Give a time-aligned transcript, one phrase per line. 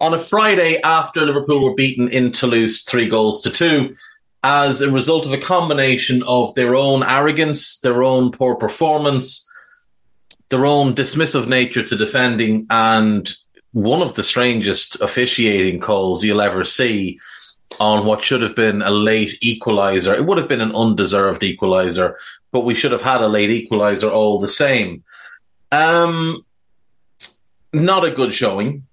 [0.00, 3.94] on a Friday after Liverpool were beaten in Toulouse three goals to two
[4.44, 9.50] as a result of a combination of their own arrogance, their own poor performance,
[10.48, 13.34] their own dismissive nature to defending, and
[13.72, 17.18] one of the strangest officiating calls you'll ever see
[17.80, 20.14] on what should have been a late equaliser.
[20.14, 22.14] It would have been an undeserved equaliser,
[22.50, 25.04] but we should have had a late equaliser all the same.
[25.70, 26.44] Um,
[27.72, 28.86] not a good showing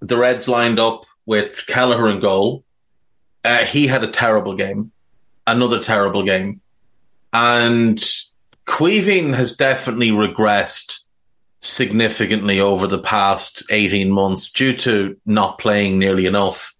[0.00, 2.64] the Reds lined up with Kelleher in goal.
[3.44, 4.92] Uh, he had a terrible game,
[5.46, 6.60] another terrible game.
[7.32, 7.98] And
[8.66, 11.00] Caoimhín has definitely regressed
[11.60, 16.74] significantly over the past 18 months due to not playing nearly enough.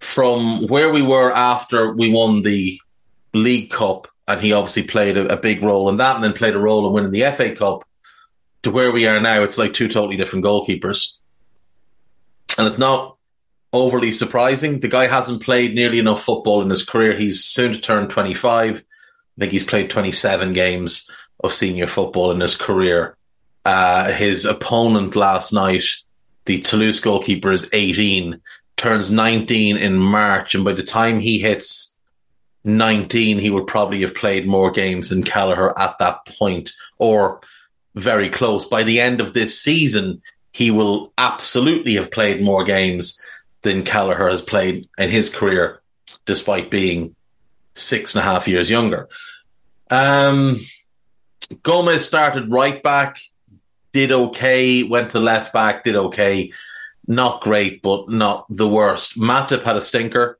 [0.00, 2.80] From where we were after we won the
[3.32, 6.54] League Cup, and he obviously played a, a big role in that and then played
[6.54, 7.84] a role in winning the FA Cup,
[8.62, 11.18] to where we are now, it's like two totally different goalkeepers
[12.58, 13.16] and it's not
[13.72, 14.80] overly surprising.
[14.80, 17.16] The guy hasn't played nearly enough football in his career.
[17.16, 18.76] He's soon to turn 25.
[18.76, 21.10] I think he's played 27 games
[21.42, 23.16] of senior football in his career.
[23.64, 25.84] Uh, his opponent last night,
[26.44, 28.40] the Toulouse goalkeeper, is 18,
[28.76, 31.96] turns 19 in March, and by the time he hits
[32.64, 37.40] 19, he will probably have played more games than Kelleher at that point, or
[37.94, 38.64] very close.
[38.64, 40.22] By the end of this season,
[40.56, 43.20] he will absolutely have played more games
[43.60, 45.82] than Kelleher has played in his career,
[46.24, 47.14] despite being
[47.74, 49.06] six and a half years younger.
[49.90, 50.58] Um,
[51.62, 53.18] Gomez started right back,
[53.92, 56.52] did okay, went to left back, did okay.
[57.06, 59.20] Not great, but not the worst.
[59.20, 60.38] Matip had a stinker.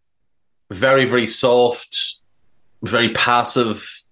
[0.70, 2.20] Very, very soft,
[2.82, 4.02] very passive,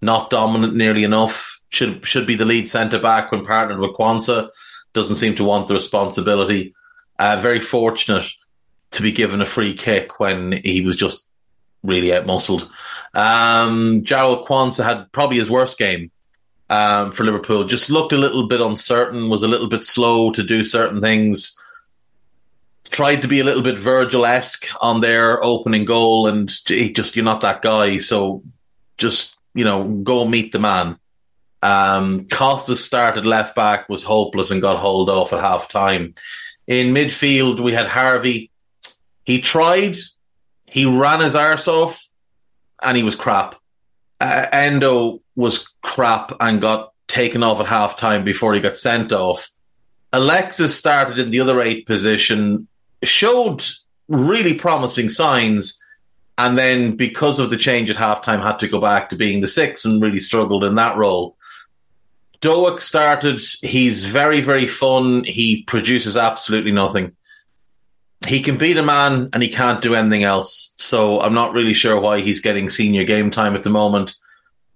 [0.00, 1.60] not dominant nearly enough.
[1.70, 4.48] Should should be the lead centre back when partnered with Quansah
[4.96, 6.74] doesn't seem to want the responsibility.
[7.18, 8.26] Uh, very fortunate
[8.90, 11.28] to be given a free kick when he was just
[11.84, 12.68] really outmuscled.
[13.14, 16.10] Um, Jarell Quansah had probably his worst game
[16.70, 17.64] um, for Liverpool.
[17.64, 21.60] Just looked a little bit uncertain, was a little bit slow to do certain things.
[22.88, 27.16] Tried to be a little bit Virgil esque on their opening goal, and he just
[27.16, 27.98] you're not that guy.
[27.98, 28.42] So
[28.96, 30.98] just you know go meet the man.
[31.62, 36.14] Um, Costa started left back, was hopeless and got hauled off at half time.
[36.66, 38.50] In midfield, we had Harvey.
[39.24, 39.96] He tried,
[40.66, 42.06] he ran his arse off,
[42.82, 43.56] and he was crap.
[44.20, 49.12] Uh, Endo was crap and got taken off at half time before he got sent
[49.12, 49.48] off.
[50.12, 52.68] Alexis started in the other eight position,
[53.02, 53.62] showed
[54.08, 55.82] really promising signs,
[56.38, 59.48] and then because of the change at halftime, had to go back to being the
[59.48, 61.36] six and really struggled in that role.
[62.46, 63.42] Doak started.
[63.60, 65.24] He's very, very fun.
[65.24, 67.16] He produces absolutely nothing.
[68.24, 70.72] He can beat a man and he can't do anything else.
[70.78, 74.14] So I'm not really sure why he's getting senior game time at the moment.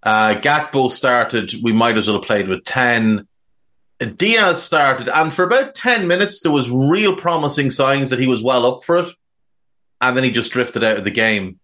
[0.03, 1.53] Uh, Gakpo started.
[1.63, 3.29] We might as well have played with 10.
[4.17, 8.43] Diaz started, and for about 10 minutes, there was real promising signs that he was
[8.43, 9.15] well up for it.
[10.01, 11.61] And then he just drifted out of the game.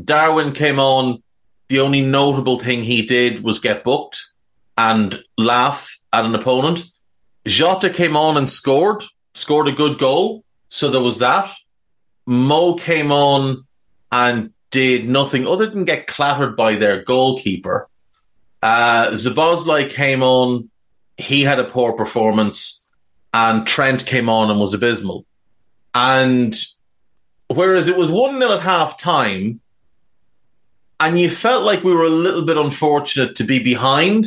[0.00, 1.20] Darwin came on.
[1.66, 4.33] The only notable thing he did was get booked
[4.76, 6.84] and laugh at an opponent.
[7.46, 9.04] Jota came on and scored,
[9.34, 10.44] scored a good goal.
[10.68, 11.52] So there was that.
[12.26, 13.66] Mo came on
[14.10, 17.88] and did nothing other than get clattered by their goalkeeper.
[18.62, 20.70] Uh, Szoboszlai came on.
[21.16, 22.84] He had a poor performance
[23.34, 25.26] and Trent came on and was abysmal.
[25.92, 26.54] And
[27.48, 29.60] whereas it was 1 0 at half time,
[31.00, 34.26] and you felt like we were a little bit unfortunate to be behind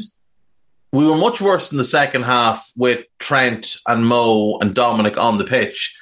[0.92, 5.38] we were much worse in the second half with Trent and Mo and Dominic on
[5.38, 5.98] the pitch.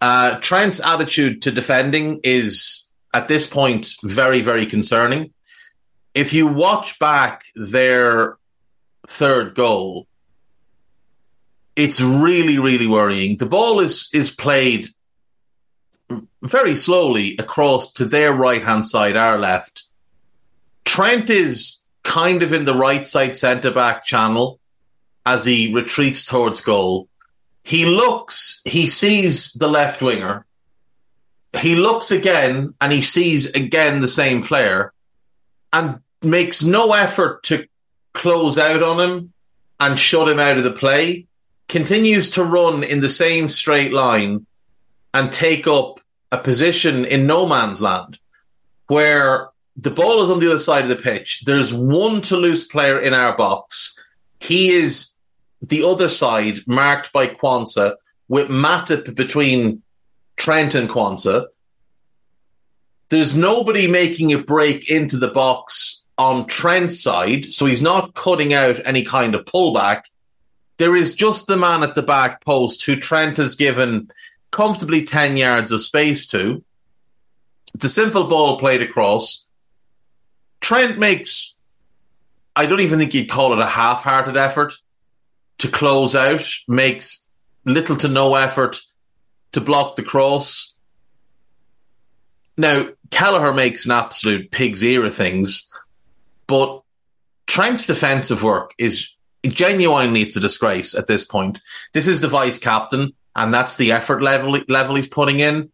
[0.00, 5.32] Uh, Trent's attitude to defending is at this point very, very concerning.
[6.14, 8.36] If you watch back their
[9.06, 10.06] third goal,
[11.76, 13.36] it's really, really worrying.
[13.36, 14.88] The ball is is played
[16.42, 19.84] very slowly across to their right hand side, our left.
[20.84, 24.60] Trent is kind of in the right side centre back channel
[25.26, 27.08] as he retreats towards goal.
[27.64, 30.46] He looks, he sees the left winger.
[31.58, 34.92] He looks again and he sees again the same player
[35.72, 37.66] and makes no effort to
[38.12, 39.32] close out on him
[39.80, 41.26] and shut him out of the play.
[41.68, 44.46] Continues to run in the same straight line
[45.14, 48.18] and take up a position in no man's land
[48.88, 51.42] where the ball is on the other side of the pitch.
[51.44, 53.98] There's one Toulouse player in our box.
[54.40, 55.16] He is
[55.62, 57.96] the other side, marked by Quansah,
[58.28, 59.82] with Matip between
[60.36, 61.46] Trent and Quansah.
[63.08, 68.52] There's nobody making a break into the box on Trent's side, so he's not cutting
[68.52, 70.02] out any kind of pullback.
[70.78, 74.08] There is just the man at the back post who Trent has given
[74.50, 76.64] comfortably 10 yards of space to.
[77.74, 79.46] It's a simple ball played across.
[80.64, 81.58] Trent makes,
[82.56, 84.72] I don't even think you'd call it a half hearted effort
[85.58, 87.28] to close out, makes
[87.66, 88.80] little to no effort
[89.52, 90.72] to block the cross.
[92.56, 95.70] Now, Kelleher makes an absolute pig's ear of things,
[96.46, 96.82] but
[97.46, 101.60] Trent's defensive work is genuinely it's a disgrace at this point.
[101.92, 105.72] This is the vice captain and that's the effort level level he's putting in.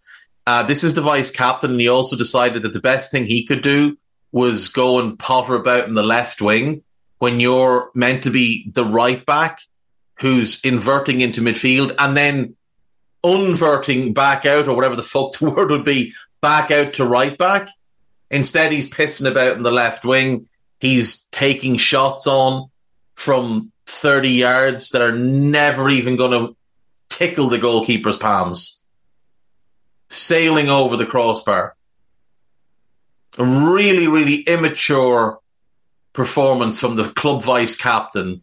[0.49, 3.47] Uh, this is the vice captain, and he also decided that the best thing he
[3.47, 3.97] could do
[4.33, 6.83] was go and potter about in the left wing
[7.19, 9.61] when you're meant to be the right back
[10.21, 12.57] who's inverting into midfield and then
[13.25, 17.37] unverting back out or whatever the fuck the word would be back out to right
[17.37, 17.69] back.
[18.31, 20.49] Instead, he's pissing about in the left wing.
[20.79, 22.71] He's taking shots on
[23.17, 26.57] from 30 yards that are never even going to
[27.09, 28.83] tickle the goalkeeper's palms,
[30.09, 31.77] sailing over the crossbar.
[33.39, 35.39] A really, really immature
[36.13, 38.43] performance from the club vice captain.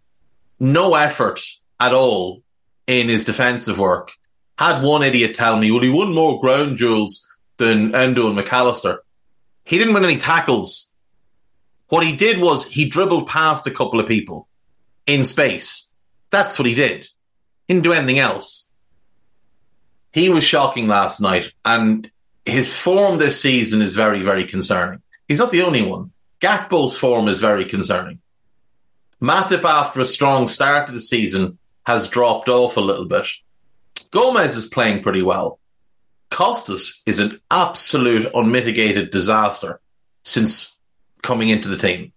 [0.60, 1.42] No effort
[1.80, 2.42] at all
[2.88, 4.14] in his defensive work.
[4.58, 9.00] Had one idiot tell me, well, he won more ground duels than Endo and McAllister.
[9.66, 10.94] He didn't win any tackles.
[11.90, 14.48] What he did was he dribbled past a couple of people
[15.06, 15.92] in space.
[16.30, 17.08] That's what he did.
[17.68, 18.70] He didn't do anything else.
[20.12, 22.10] He was shocking last night, and
[22.48, 25.02] his form this season is very, very concerning.
[25.28, 26.12] He's not the only one.
[26.40, 28.20] Gakpo's form is very concerning.
[29.22, 33.28] Matip, after a strong start of the season, has dropped off a little bit.
[34.12, 35.60] Gomez is playing pretty well.
[36.30, 39.80] Costas is an absolute unmitigated disaster
[40.24, 40.78] since
[41.22, 42.12] coming into the team.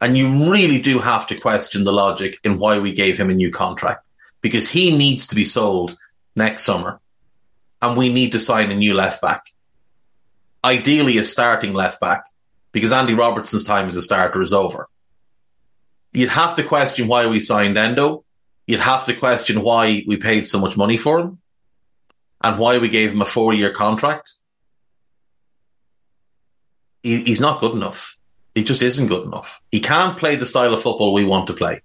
[0.00, 3.34] And you really do have to question the logic in why we gave him a
[3.34, 4.04] new contract
[4.42, 5.96] because he needs to be sold
[6.36, 7.00] next summer.
[7.80, 9.53] And we need to sign a new left back.
[10.64, 12.24] Ideally, a starting left back
[12.72, 14.88] because Andy Robertson's time as a starter is over.
[16.12, 18.24] You'd have to question why we signed Endo.
[18.66, 21.38] You'd have to question why we paid so much money for him
[22.42, 24.32] and why we gave him a four year contract.
[27.02, 28.16] He, he's not good enough.
[28.54, 29.60] He just isn't good enough.
[29.70, 31.82] He can't play the style of football we want to play.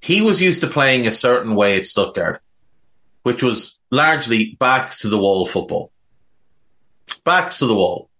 [0.00, 2.42] He was used to playing a certain way at Stuttgart,
[3.22, 5.92] which was largely backs to the wall football.
[7.24, 8.10] Backs to the wall.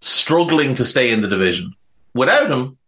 [0.00, 1.74] Struggling to stay in the division.
[2.14, 2.78] Without him,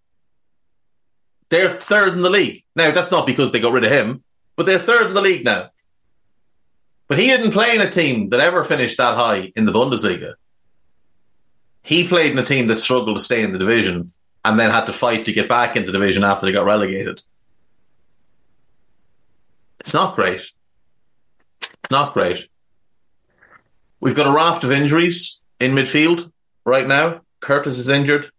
[1.51, 2.65] they're third in the league.
[2.77, 4.23] Now, that's not because they got rid of him,
[4.57, 5.71] but they're third in the league now.
[7.07, 10.35] But he didn't play in a team that ever finished that high in the Bundesliga.
[11.83, 14.13] He played in a team that struggled to stay in the division
[14.45, 17.23] and then had to fight to get back into the division after they got relegated.
[19.81, 20.51] It's not great.
[21.91, 22.49] Not great.
[24.01, 26.31] We've got a raft of injuries in midfield
[26.65, 27.23] right now.
[27.41, 28.31] Curtis is injured.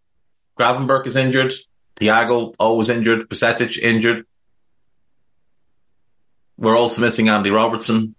[0.57, 1.53] Gravenberch is injured.
[1.99, 3.29] Thiago always injured.
[3.29, 4.25] Bajcetic injured.
[6.57, 8.15] We're also missing Andy Robertson.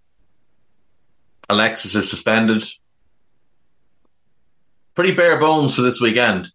[1.48, 2.64] Alexis is suspended
[5.00, 6.52] pretty bare bones for this weekend.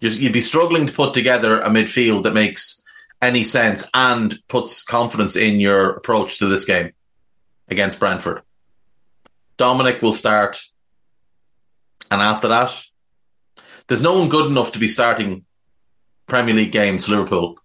[0.00, 2.82] You'd be struggling to put together a midfield that makes
[3.20, 6.92] any sense and puts confidence in your approach to this game
[7.68, 8.40] against Brentford.
[9.60, 10.58] Dominic will start.
[12.10, 12.82] And after that,
[13.88, 15.44] there's no one good enough to be starting
[16.26, 17.58] Premier League games Liverpool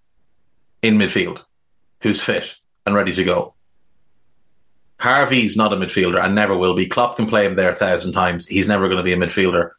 [0.82, 1.46] in midfield
[2.02, 3.54] who's fit and ready to go.
[5.00, 6.86] Harvey's not a midfielder and never will be.
[6.86, 8.46] Klopp can play him there a thousand times.
[8.46, 9.70] He's never going to be a midfielder.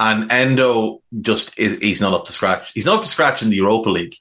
[0.00, 2.72] And Endo just is he's not up to scratch.
[2.72, 4.16] He's not up to scratch in the Europa League.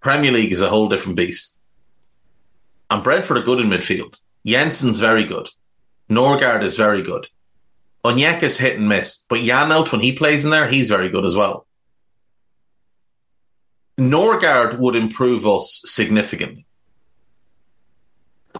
[0.00, 1.51] Premier League is a whole different beast.
[2.92, 4.20] And Brentford are good in midfield.
[4.44, 5.48] Jensen's very good.
[6.10, 7.26] Nørgaard is very good.
[8.04, 11.34] Onyeka's hit and miss, but Janelt, when he plays in there, he's very good as
[11.34, 11.66] well.
[13.98, 16.66] Nørgaard would improve us significantly.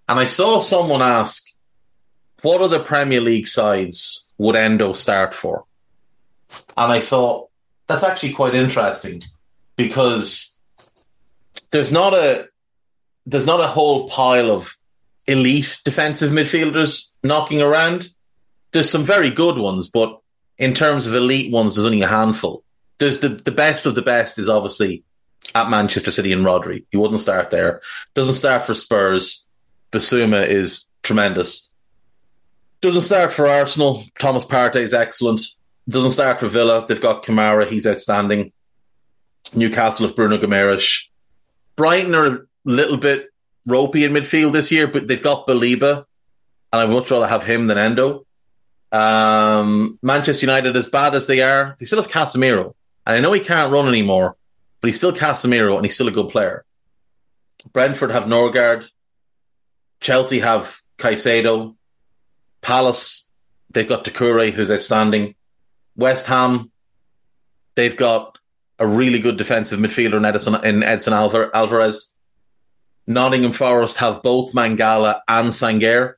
[0.08, 1.44] And I saw someone ask,
[2.40, 5.66] what other Premier League sides would Endo start for?
[6.74, 7.50] And I thought,
[7.86, 9.24] that's actually quite interesting
[9.76, 10.56] because
[11.70, 12.48] there's not a
[13.26, 14.76] there's not a whole pile of
[15.26, 18.08] elite defensive midfielders knocking around.
[18.72, 20.20] There's some very good ones, but
[20.58, 22.64] in terms of elite ones, there's only a handful.
[22.98, 25.04] There's the, the best of the best is obviously
[25.54, 26.84] at Manchester City and Rodri.
[26.90, 27.80] He wouldn't start there.
[28.14, 29.48] Doesn't start for Spurs.
[29.90, 31.70] Bissouma is tremendous.
[32.80, 34.04] Doesn't start for Arsenal.
[34.18, 35.42] Thomas Partey is excellent.
[35.88, 36.86] Doesn't start for Villa.
[36.86, 37.66] They've got Kamara.
[37.66, 38.52] He's outstanding.
[39.54, 41.04] Newcastle of Bruno Guimaraes.
[41.76, 43.28] Brighton are little bit
[43.66, 46.04] ropey in midfield this year, but they've got Baleba,
[46.72, 48.26] and I would much rather have him than Endo.
[48.90, 52.74] Um, Manchester United, as bad as they are, they still have Casemiro.
[53.06, 54.36] And I know he can't run anymore,
[54.80, 56.64] but he's still Casemiro and he's still a good player.
[57.72, 58.88] Brentford have Nørgaard,
[60.00, 61.76] Chelsea have Caicedo.
[62.60, 63.28] Palace,
[63.70, 65.34] they've got Doucouré, who's outstanding.
[65.96, 66.70] West Ham,
[67.74, 68.38] they've got
[68.78, 72.12] a really good defensive midfielder in Edison, in Edson Alvarez.
[73.06, 76.14] Nottingham Forest have both Mangala and Sangaré.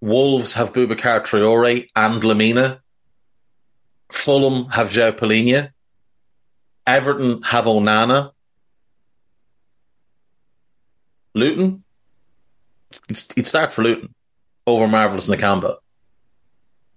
[0.00, 2.80] Wolves have Boubacar Traore and Lemina.
[4.10, 5.72] Fulham have João Palhinha.
[6.86, 8.32] Everton have Onana.
[11.34, 11.84] Luton?
[13.08, 14.14] He'd start for Luton
[14.66, 15.76] over Marvelous Nakamba.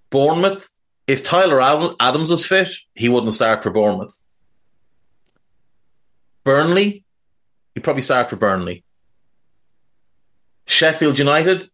[0.09, 0.69] Bournemouth,
[1.07, 1.61] if Tyler
[1.99, 4.17] Adams was fit, he wouldn't start for Bournemouth.
[6.43, 7.02] Burnley,
[7.73, 8.83] he'd probably start for Burnley.
[10.65, 11.69] Sheffield United,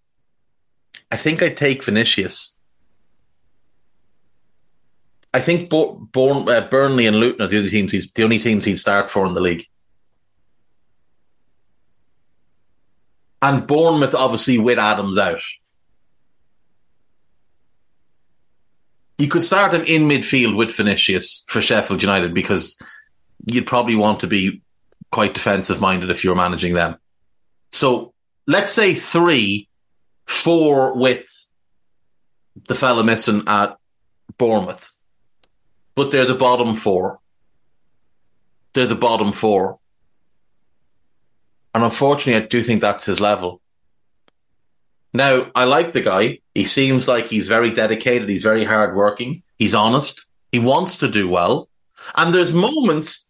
[1.12, 2.58] I think I'd take Vinicius.
[5.34, 7.92] I think Bo- uh, Burnley and Luton are the other teams.
[7.92, 9.66] He's the only teams he'd start for in the league.
[13.42, 15.42] And Bournemouth, obviously, with Adams out.
[19.18, 22.82] You could start him in midfield with Vinicius for Sheffield United because
[23.46, 24.62] you'd probably want to be
[25.12, 26.98] quite defensive minded if you're managing them.
[27.72, 28.14] So
[28.48, 29.68] let's say three,
[30.26, 31.28] four with
[32.68, 33.78] the fella missing at
[34.38, 34.92] Bournemouth
[36.00, 37.20] but they're the bottom four.
[38.72, 39.80] They're the bottom four.
[41.76, 43.60] And unfortunately, I do think that's his level.
[45.14, 46.40] Now, I like the guy.
[46.56, 48.30] He seems like he's very dedicated.
[48.30, 49.44] He's very hardworking.
[49.58, 50.26] He's honest.
[50.54, 51.68] He wants to do well.
[52.16, 53.28] And there's moments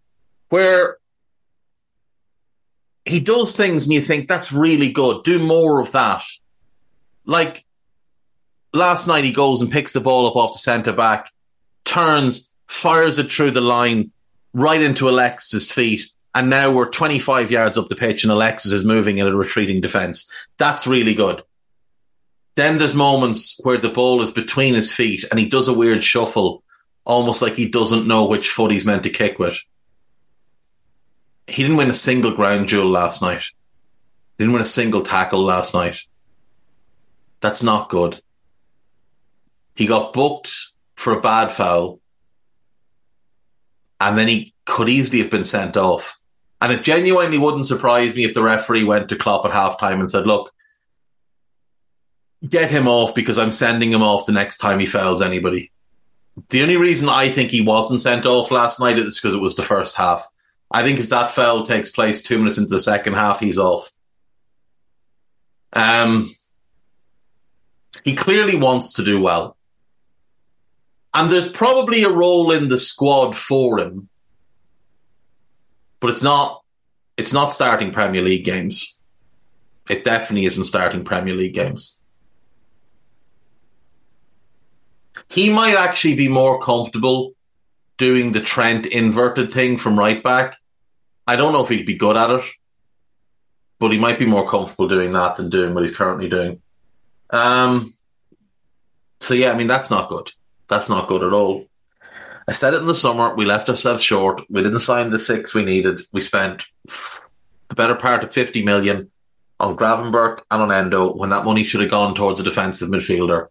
[0.50, 0.99] where
[3.10, 5.24] he does things and you think that's really good.
[5.24, 6.24] Do more of that.
[7.25, 7.66] Like
[8.74, 11.32] last night, he goes and picks the ball up off the centre back,
[11.86, 14.12] turns, fires it through the line
[14.54, 16.04] right into Alexis' feet.
[16.36, 19.82] And now we're 25 yards up the pitch and Alexis is moving in a retreating
[19.82, 20.32] defense.
[20.58, 21.44] That's really good.
[22.56, 26.04] Then there's moments where the ball is between his feet and he does a weird
[26.04, 26.63] shuffle,
[27.06, 29.60] almost like he doesn't know which foot he's meant to kick with.
[31.50, 33.44] He didn't win a single ground duel last night.
[34.38, 36.01] He didn't win a single tackle last night.
[37.41, 38.22] That's not good.
[39.75, 40.51] He got booked
[40.96, 42.00] for a bad foul
[44.00, 46.20] and then he could easily have been sent off.
[46.62, 50.10] And it genuinely wouldn't surprise me if the referee went to Klopp at halftime and
[50.10, 50.51] said, look,
[52.48, 55.72] get him off because I'm sending him off the next time he fouls anybody.
[56.50, 59.56] The only reason I think he wasn't sent off last night is because it was
[59.56, 60.25] the first half.
[60.72, 63.92] I think if that foul takes place two minutes into the second half, he's off.
[65.74, 66.30] Um,
[68.04, 69.58] he clearly wants to do well.
[71.14, 74.10] And there's probably a role in the squad for him,
[76.00, 76.64] but it's not.
[77.18, 78.98] It's not starting Premier League games.
[79.90, 82.00] It definitely isn't starting Premier League games.
[85.28, 87.34] He might actually be more comfortable
[88.00, 90.58] doing the Trent inverted thing from right back.
[91.27, 92.44] I don't know if he'd be good at it,
[93.77, 96.62] but he might be more comfortable doing that than doing what he's currently doing.
[97.29, 97.94] Um,
[99.20, 100.32] so yeah, I mean that's not good.
[100.68, 101.65] That's not good at all.
[102.48, 103.36] I said it in the summer.
[103.36, 104.41] We left ourselves short.
[104.50, 106.01] We didn't sign the six we needed.
[106.12, 106.63] We spent
[107.68, 109.12] the better part of 50 million
[109.60, 113.50] on Gravenberch and on Endo when that money should have gone towards a defensive midfielder.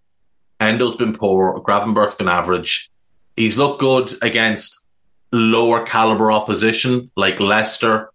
[0.58, 1.60] Endo's been poor.
[1.60, 2.90] Gravenberch's been average.
[3.38, 4.84] He's looked good against
[5.30, 8.10] lower caliber opposition like Leicester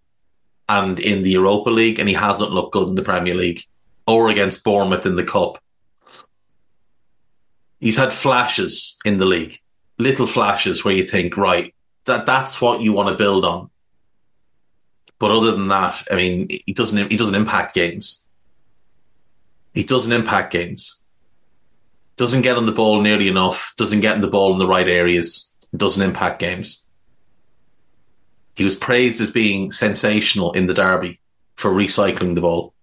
[0.68, 3.63] and in the Europa League, and he hasn't looked good in the Premier League
[4.06, 5.60] or against Bournemouth in the Cup.
[7.80, 9.60] He's had flashes in the league,
[9.98, 13.70] little flashes where you think, right, that that's what you want to build on.
[15.20, 18.25] But other than that, I mean, he doesn't he doesn't impact games.
[19.74, 21.00] He doesn't impact games.
[22.15, 23.74] Doesn't get on the ball nearly enough.
[23.77, 25.53] Doesn't get in the ball in the right areas.
[25.75, 26.84] Doesn't impact games.
[28.55, 31.20] He was praised as being sensational in the derby
[31.55, 32.74] for recycling the ball.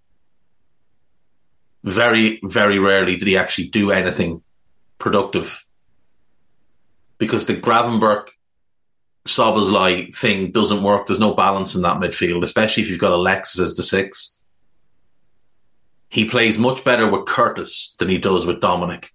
[1.84, 4.42] Very, very rarely did he actually do anything
[4.99, 5.64] productive
[7.18, 8.28] because the Gravenberch
[9.26, 11.06] Szoboszlai thing doesn't work.
[11.06, 14.38] There's no balance in that midfield, especially if you've got Alexis as the six.
[16.08, 19.12] He plays much better with Curtis than he does with Dominic.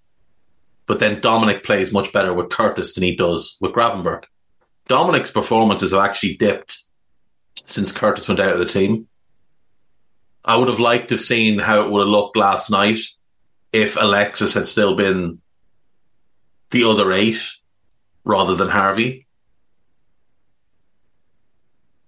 [0.88, 4.26] But then Dominic plays much better with Curtis than he does with Gravenberch.
[4.88, 6.84] Dominic's performances have actually dipped
[7.56, 9.08] since Curtis went out of the team.
[10.44, 13.00] I would have liked to have seen how it would have looked last night
[13.74, 15.42] if Alexis had still been
[16.70, 17.42] the other eight
[18.24, 19.26] rather than Harvey.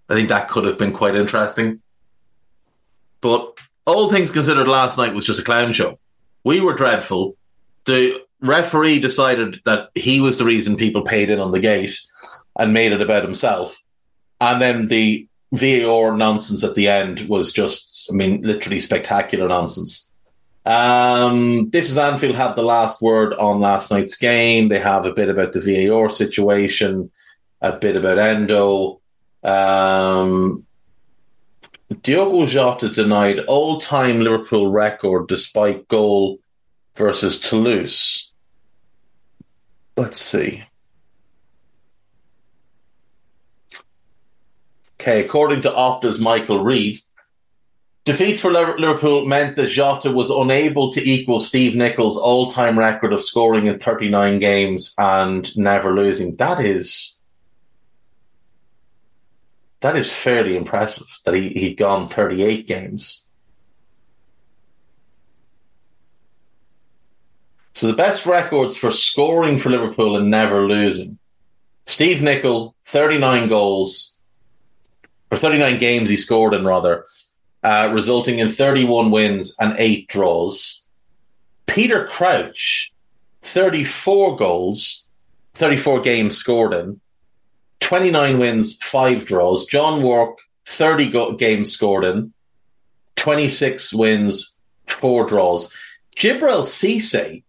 [0.10, 1.82] I think that could have been quite interesting.
[3.22, 6.00] But all things considered, last night was just a clown show.
[6.44, 7.36] We were dreadful.
[7.86, 12.00] The referee decided that he was the reason people paid in on the gate
[12.58, 13.82] and made it about himself.
[14.40, 20.12] And then the VAR nonsense at the end was just, I mean, literally spectacular nonsense.
[20.66, 24.68] Um, this is Anfield have the last word on last night's game.
[24.68, 27.10] They have a bit about the VAR situation,
[27.62, 29.00] a bit about Endo.
[29.44, 30.66] Um,
[32.02, 36.40] Diogo Jota denied all-time Liverpool record despite goal
[36.98, 38.27] versus Toulouse.
[39.98, 40.64] Let's see.
[45.02, 47.00] Okay, according to Opta's Michael Reid,
[48.06, 53.24] defeat for Liverpool meant that Jota was unable to equal Steve Nicol' all-time record of
[53.24, 56.36] scoring in 39 games and never losing.
[56.36, 57.20] That is
[59.80, 63.27] that is fairly impressive that he, he'd gone 38 games.
[67.78, 71.20] So the best records for scoring for Liverpool and never losing.
[71.86, 74.20] Steve Nicol, 39 goals,
[75.30, 77.06] or 39 games he scored in rather,
[77.62, 80.88] uh, resulting in 31 wins and eight draws.
[81.68, 82.92] Peter Crouch,
[83.44, 85.06] 34 goals,
[85.54, 87.00] 34 games scored in,
[87.82, 89.68] 29 wins, five draws.
[89.68, 92.34] John Wark, 30 go- games scored in,
[93.18, 95.72] 26 wins, four draws.
[96.16, 97.44] Djibril Cisse,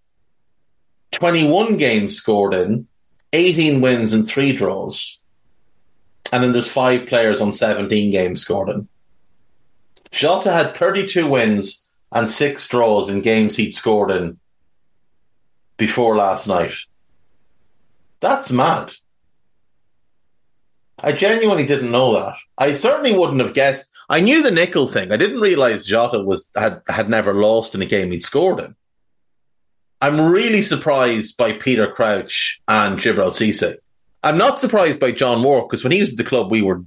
[1.12, 2.86] 21 games scored in,
[3.32, 5.22] 18 wins and three draws.
[6.32, 8.88] And then there's five players on 17 games scored in.
[10.10, 14.38] Jota had 32 wins and six draws in games he'd scored in
[15.76, 16.74] before last night.
[18.20, 18.92] That's mad.
[21.00, 22.36] I genuinely didn't know that.
[22.56, 23.90] I certainly wouldn't have guessed.
[24.08, 25.12] I knew the Nicol thing.
[25.12, 28.74] I didn't realize Jota was had had never lost in a game he'd scored in.
[30.00, 33.74] I'm really surprised by Peter Crouch and Djibril Cisse.
[34.22, 36.82] I'm not surprised by John Moore because when he was at the club, we were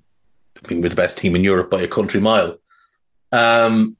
[0.69, 2.57] we were the best team in Europe by a country mile.
[3.31, 3.97] Um,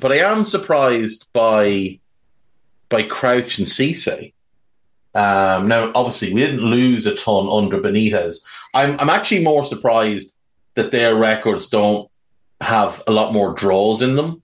[0.00, 1.98] but I am surprised by
[2.88, 4.32] by Crouch and Cisse.
[5.14, 8.44] Um, now, obviously, we didn't lose a ton under Benitez.
[8.74, 10.36] I'm I'm actually more surprised
[10.74, 12.08] that their records don't
[12.60, 14.42] have a lot more draws in them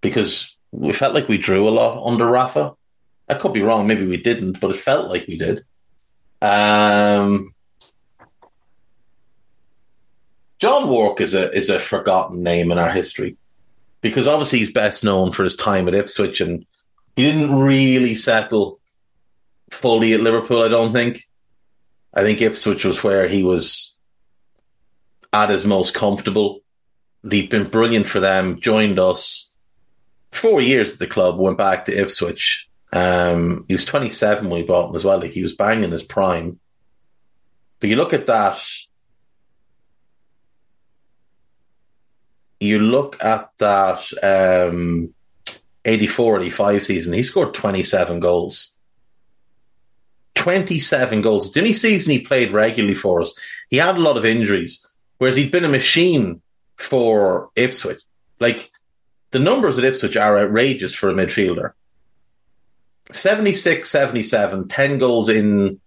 [0.00, 2.74] because we felt like we drew a lot under Rafa.
[3.28, 3.86] I could be wrong.
[3.86, 5.64] Maybe we didn't, but it felt like we did.
[6.42, 7.54] Um,
[10.58, 13.36] John Wark is a is a forgotten name in our history
[14.00, 16.66] because obviously he's best known for his time at Ipswich and
[17.16, 18.78] he didn't really settle
[19.70, 20.62] fully at Liverpool.
[20.62, 21.26] I don't think.
[22.12, 23.96] I think Ipswich was where he was
[25.32, 26.60] at his most comfortable.
[27.28, 28.60] He'd been brilliant for them.
[28.60, 29.54] Joined us
[30.30, 31.38] four years at the club.
[31.38, 35.18] Went back to Ipswich um, he was 27 when we bought him as well.
[35.18, 36.60] Like he was banging his prime.
[37.80, 38.64] But you look at that.
[42.60, 45.12] You look at that um,
[45.84, 48.74] 84 85 season, he scored 27 goals.
[50.36, 51.52] 27 goals.
[51.52, 53.36] The only season he played regularly for us,
[53.70, 54.86] he had a lot of injuries,
[55.18, 56.40] whereas he'd been a machine
[56.76, 58.00] for Ipswich.
[58.38, 58.70] Like
[59.32, 61.72] the numbers at Ipswich are outrageous for a midfielder.
[63.12, 65.80] 76 77, 10 goals in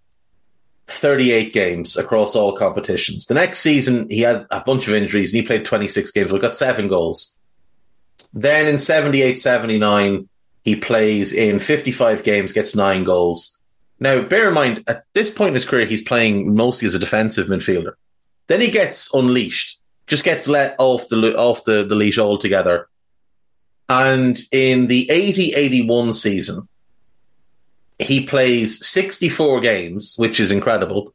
[0.86, 3.26] 38 games across all competitions.
[3.26, 6.40] The next season, he had a bunch of injuries and he played 26 games, but
[6.40, 7.38] got seven goals.
[8.32, 10.28] Then in 78 79,
[10.64, 13.60] he plays in 55 games, gets nine goals.
[14.00, 16.98] Now, bear in mind, at this point in his career, he's playing mostly as a
[16.98, 17.94] defensive midfielder.
[18.46, 22.88] Then he gets unleashed, just gets let off the off the, the leash altogether.
[23.88, 26.68] And in the 80 81 season,
[27.98, 31.14] he plays 64 games, which is incredible.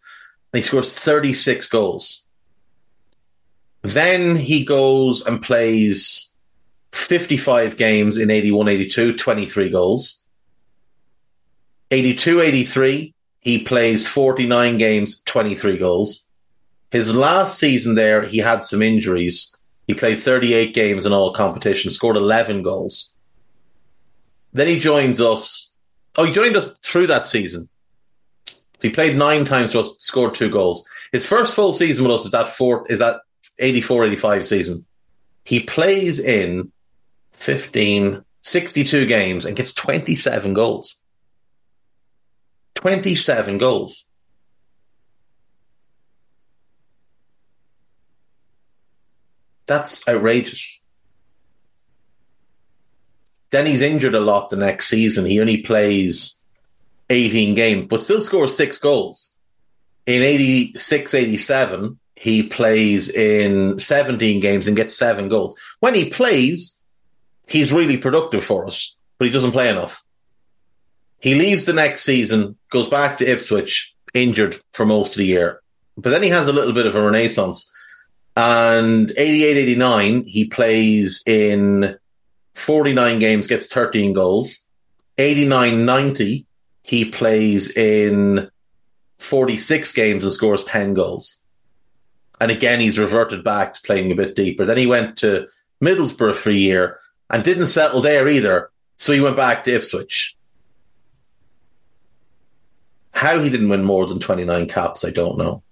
[0.52, 2.24] he scores 36 goals.
[3.82, 6.36] Then he goes and plays
[6.92, 10.26] 55 games in 81 82, 23 goals.
[11.92, 16.28] 82 83, he plays 49 games, 23 goals.
[16.92, 19.56] His last season there, he had some injuries.
[19.88, 23.14] He played 38 games in all competitions, scored 11 goals.
[24.54, 25.73] Then he joins us
[26.16, 27.70] Oh, he joined us through that season.
[28.82, 30.88] He played nine times for us, scored two goals.
[31.12, 33.22] His first full season with us is that four is that
[33.60, 34.86] 84 85 season.
[35.46, 36.72] He plays in
[37.34, 41.02] 15, 62 games and gets 27 goals.
[42.76, 44.08] 27 goals.
[49.66, 50.83] That's outrageous.
[53.54, 55.26] Then he's injured a lot the next season.
[55.26, 56.42] He only plays
[57.12, 59.36] 18 games, but still scores six goals.
[60.08, 65.56] In 86 87, he plays in 17 games and gets seven goals.
[65.82, 66.82] When he plays,
[67.48, 70.04] he's really productive for us, but he doesn't play enough.
[71.20, 75.62] He leaves the next season, goes back to Ipswich, injured for most of the year.
[75.96, 77.72] But then he has a little bit of a renaissance.
[78.36, 82.00] And 88 89, he plays in
[82.56, 84.68] 49 games, gets 13 goals.
[85.18, 86.46] 89 90,
[86.84, 88.50] he plays in
[89.20, 91.42] 46 games and scores 10 goals.
[92.42, 94.66] And again, he's reverted back to playing a bit deeper.
[94.66, 95.48] Then he went to
[95.84, 98.70] Middlesbrough for a year and didn't settle there either.
[98.98, 100.36] So he went back to Ipswich.
[103.14, 105.64] How he didn't win more than 29 caps, I don't know.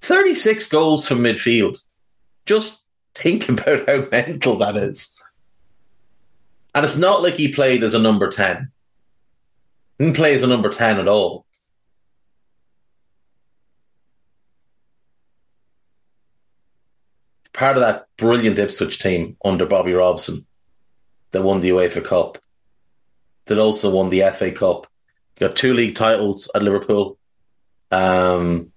[0.00, 1.80] 36 goals from midfield.
[2.46, 5.21] Just think about how mental that is.
[6.74, 8.70] And it's not like he played as a number 10.
[9.98, 11.44] He didn't play as a number 10 at all.
[17.52, 20.46] Part of that brilliant Ipswich team under Bobby Robson
[21.32, 22.38] that won the UEFA Cup,
[23.46, 24.86] that also won the FA Cup,
[25.38, 27.18] got two league titles at Liverpool,
[27.90, 28.72] um,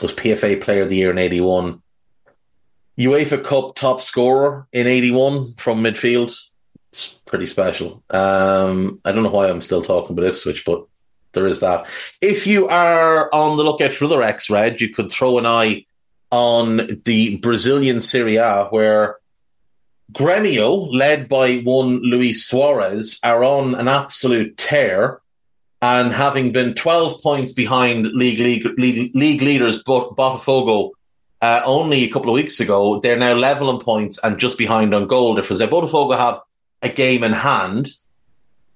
[0.00, 1.82] was PFA Player of the Year in 81,
[2.98, 6.34] UEFA Cup top scorer in 81 from midfield,
[6.90, 8.02] it's pretty special.
[8.10, 10.86] Um, I don't know why I'm still talking about Ipswich, but
[11.32, 11.86] there is that.
[12.20, 15.86] If you are on the lookout for other X Red, you could throw an eye
[16.30, 19.18] on the Brazilian Serie A, where
[20.12, 25.20] Gremio, led by one Luis Suarez, are on an absolute tear.
[25.82, 30.92] And having been 12 points behind league, league, league, league leaders, Botafogo,
[31.42, 34.94] uh, only a couple of weeks ago, they're now level in points and just behind
[34.94, 35.60] on goal difference.
[35.60, 36.40] Now, Botafogo have
[36.82, 37.88] a game in hand.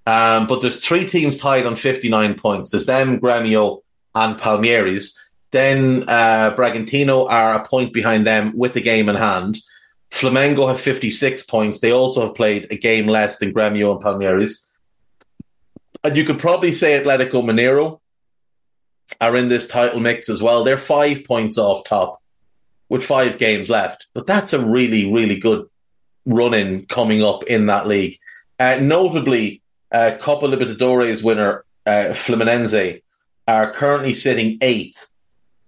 [0.07, 2.71] Um, but there's three teams tied on 59 points.
[2.71, 3.83] There's them, Gremio,
[4.15, 5.15] and Palmeiras.
[5.51, 9.59] Then uh, Bragantino are a point behind them with the game in hand.
[10.11, 11.81] Flamengo have 56 points.
[11.81, 14.67] They also have played a game less than Gremio and Palmeiras.
[16.03, 18.01] And you could probably say Atletico Mineiro
[19.21, 20.65] are in this title mix as well.
[20.65, 22.21] They're five points off top
[22.89, 24.07] with five games left.
[24.15, 25.67] But that's a really, really good
[26.31, 28.19] running coming up in that league.
[28.59, 29.63] Uh, notably,
[29.93, 33.03] uh, Copa Libertadores winner uh, Fluminense
[33.49, 35.11] are currently sitting eighth.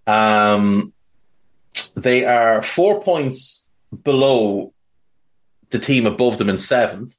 [0.06, 0.92] Um,
[1.94, 3.66] they are four points
[4.04, 4.72] below
[5.70, 7.16] the team above them in seventh.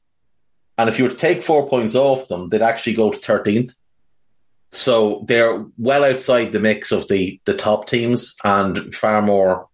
[0.77, 3.75] And if you were to take four points off them, they'd actually go to 13th.
[4.71, 9.67] So they're well outside the mix of the, the top teams and far more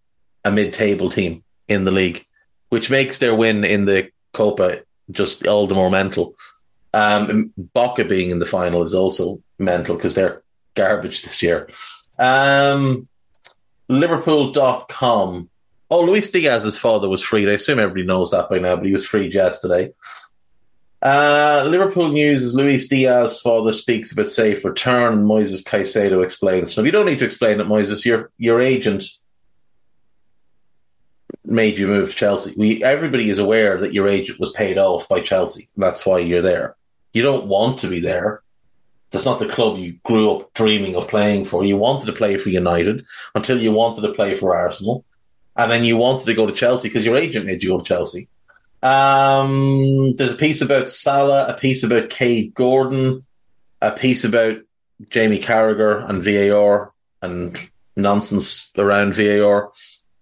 [0.44, 2.26] a mid table team in the league
[2.70, 4.80] which makes their win in the Copa
[5.10, 6.34] just all the more mental.
[6.92, 10.42] Um, Boca being in the final is also mental because they're
[10.74, 11.68] garbage this year.
[12.18, 13.08] Um,
[13.88, 15.50] Liverpool.com.
[15.92, 17.48] Oh, Luis Diaz's father was freed.
[17.48, 19.92] I assume everybody knows that by now, but he was freed yesterday.
[21.02, 25.24] Uh, Liverpool news is Luis Diaz's father speaks about safe return.
[25.24, 26.72] Moises Caicedo explains.
[26.72, 28.04] So you don't need to explain it, Moises.
[28.04, 29.04] Your your agent
[31.50, 32.54] made you move to Chelsea.
[32.56, 35.68] We everybody is aware that your agent was paid off by Chelsea.
[35.76, 36.76] That's why you're there.
[37.12, 38.42] You don't want to be there.
[39.10, 41.64] That's not the club you grew up dreaming of playing for.
[41.64, 45.04] You wanted to play for United until you wanted to play for Arsenal,
[45.56, 47.84] and then you wanted to go to Chelsea because your agent made you go to
[47.84, 48.28] Chelsea.
[48.82, 53.26] Um, there's a piece about Salah, a piece about Kaide Gordon,
[53.82, 54.58] a piece about
[55.08, 57.58] Jamie Carragher and VAR and
[57.96, 59.72] nonsense around VAR.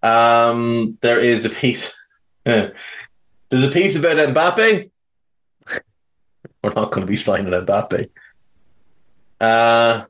[0.03, 1.95] Um, there is a piece.
[2.45, 2.73] there's
[3.53, 4.91] a piece about Mbappe.
[6.63, 8.11] We're not going to be signing Mbappe.
[9.41, 10.05] Uh,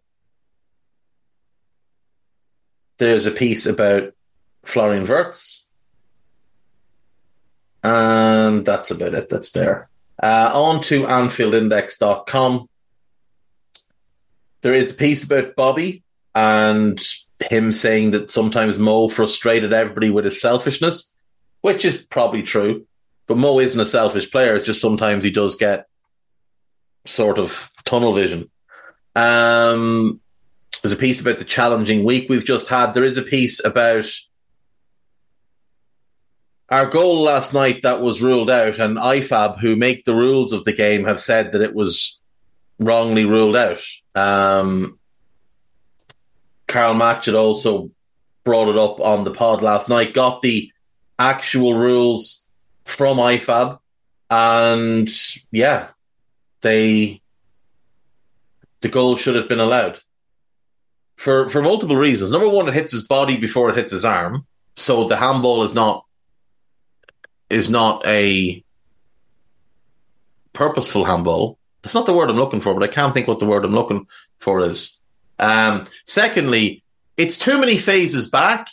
[2.98, 4.12] there's a piece about
[4.64, 5.70] Florian Wirtz.
[7.82, 9.28] And that's about it.
[9.28, 9.88] That's there.
[10.20, 12.68] Uh, on to AnfieldIndex.com.
[14.60, 16.02] There is a piece about Bobby
[16.34, 17.00] and
[17.40, 21.14] him saying that sometimes Mo frustrated everybody with his selfishness,
[21.60, 22.86] which is probably true.
[23.26, 24.56] But Mo isn't a selfish player.
[24.56, 25.86] It's just sometimes he does get
[27.04, 28.50] sort of tunnel vision.
[29.14, 30.20] Um,
[30.82, 32.92] there's a piece about the challenging week we've just had.
[32.92, 34.06] There is a piece about
[36.70, 40.64] our goal last night that was ruled out, and IFAB, who make the rules of
[40.64, 42.20] the game, have said that it was
[42.78, 43.82] wrongly ruled out.
[44.14, 44.97] Um,
[46.68, 47.90] Karl Matchett also
[48.44, 50.70] brought it up on the pod last night, got the
[51.18, 52.48] actual rules
[52.84, 53.78] from IFAB,
[54.30, 55.08] and
[55.50, 55.88] yeah,
[56.60, 57.20] they
[58.80, 60.00] the goal should have been allowed
[61.16, 62.30] for for multiple reasons.
[62.30, 65.74] Number one, it hits his body before it hits his arm, so the handball is
[65.74, 66.04] not
[67.50, 68.62] is not a
[70.52, 71.58] purposeful handball.
[71.82, 73.74] That's not the word I'm looking for, but I can't think what the word I'm
[73.74, 74.06] looking
[74.38, 74.97] for is.
[75.38, 76.82] Um, secondly,
[77.16, 78.68] it's too many phases back.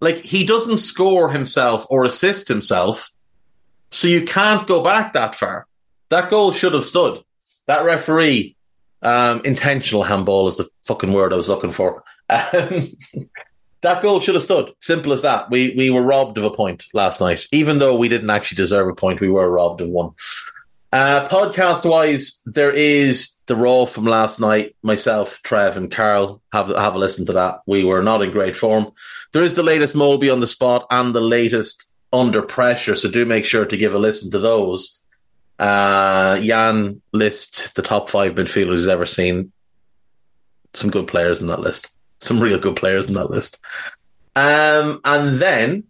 [0.00, 3.10] Like he doesn't score himself or assist himself,
[3.90, 5.66] so you can't go back that far.
[6.10, 7.22] That goal should have stood.
[7.66, 8.56] That referee,
[9.02, 12.04] um, intentional handball is the fucking word I was looking for.
[12.30, 12.92] Um,
[13.80, 14.72] that goal should have stood.
[14.80, 15.50] Simple as that.
[15.50, 18.88] We we were robbed of a point last night, even though we didn't actually deserve
[18.88, 19.20] a point.
[19.20, 20.12] We were robbed of one.
[20.90, 24.74] Uh, podcast wise, there is the Raw from last night.
[24.82, 27.60] Myself, Trev, and Karl have have a listen to that.
[27.66, 28.92] We were not in great form.
[29.32, 33.26] There is the latest Moby on the spot and the latest Under Pressure, so do
[33.26, 35.02] make sure to give a listen to those.
[35.58, 39.52] Uh, Jan lists the top five midfielders he's ever seen.
[40.72, 41.90] Some good players in that list.
[42.20, 43.58] Some real good players in that list.
[44.36, 45.84] Um, and then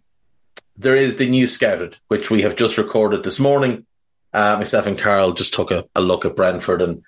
[0.75, 3.85] there is the new scouted, which we have just recorded this morning.
[4.33, 7.03] Uh, myself and Karl just took a, a look at Brentford and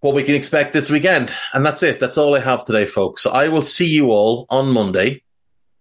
[0.00, 1.32] what we can expect this weekend.
[1.52, 2.00] And that's it.
[2.00, 3.22] That's all I have today, folks.
[3.22, 5.22] So I will see you all on Monday.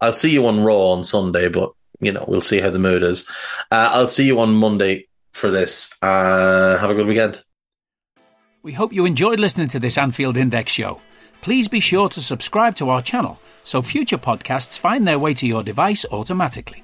[0.01, 3.03] I'll see you on Raw on Sunday, but you know, we'll see how the mood
[3.03, 3.29] is.
[3.71, 5.93] Uh, I'll see you on Monday for this.
[6.01, 7.43] Uh, have a good weekend.
[8.61, 10.99] We hope you enjoyed listening to this Anfield Index show.
[11.41, 15.45] Please be sure to subscribe to our channel so future podcasts find their way to
[15.45, 16.83] your device automatically.